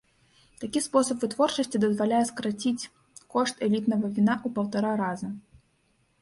Такі 0.61 0.79
спосаб 0.85 1.15
вытворчасці 1.23 1.81
дазваляе 1.83 2.21
скараціць 2.29 2.89
кошт 3.35 3.55
элітнага 3.69 4.11
віна 4.17 4.35
ў 4.45 4.55
паўтара 4.57 4.91
раза. 5.05 5.29